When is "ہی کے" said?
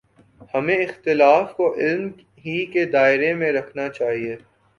2.45-2.85